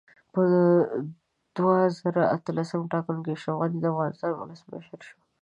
په 0.33 0.43
دوه 1.57 1.75
زره 1.99 2.23
اتلسم 2.35 2.81
ټاکنو 2.91 3.19
کې 3.25 3.31
اشرف 3.33 3.55
غني 3.59 3.79
دا 3.81 3.89
افغانستان 3.91 4.31
اولسمشر 4.35 4.99
شو 5.07 5.17